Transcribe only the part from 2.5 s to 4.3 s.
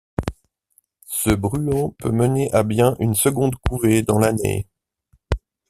à bien une seconde couvée dans